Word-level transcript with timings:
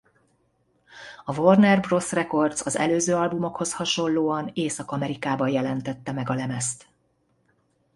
A 1.25 1.35
Warner 1.37 1.79
Bros. 1.79 2.11
Records 2.11 2.61
az 2.65 2.75
előző 2.75 3.13
albumokhoz 3.15 3.73
hasonlóan 3.73 4.49
Észak-Amerikában 4.53 5.49
jelentette 5.49 6.11
meg 6.11 6.29
a 6.29 6.33
lemezt. 6.33 6.85